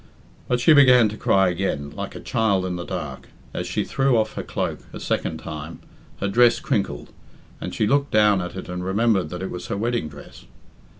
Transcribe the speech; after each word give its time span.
But 0.47 0.59
she 0.59 0.73
began 0.73 1.09
to 1.09 1.15
cry 1.15 1.49
again, 1.49 1.91
like 1.91 2.15
a 2.15 2.19
child 2.19 2.65
in 2.65 2.75
the 2.75 2.85
dark. 2.87 3.27
As 3.53 3.67
she 3.67 3.83
threw 3.83 4.17
off 4.17 4.33
her 4.33 4.41
cloak 4.41 4.79
a 4.93 4.99
second 4.99 5.37
time, 5.37 5.77
her 6.19 6.27
dress 6.27 6.59
crinkled, 6.59 7.11
and 7.61 7.71
she 7.75 7.85
looked 7.85 8.09
down 8.09 8.41
at 8.41 8.55
it 8.55 8.67
and 8.67 8.83
remembered 8.83 9.29
that 9.29 9.43
it 9.43 9.51
was 9.51 9.67
her 9.67 9.77
wedding 9.77 10.09
dress. 10.09 10.45